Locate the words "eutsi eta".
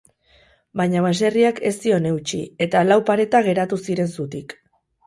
2.15-2.85